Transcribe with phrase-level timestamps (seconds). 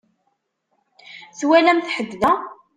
[1.39, 2.33] Twalamt ḥedd da?